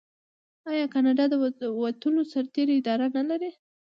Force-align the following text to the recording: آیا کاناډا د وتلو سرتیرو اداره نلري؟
آیا 0.71 0.85
کاناډا 0.93 1.25
د 1.29 1.33
وتلو 1.85 2.21
سرتیرو 2.33 2.73
اداره 2.79 3.07
نلري؟ 3.17 3.51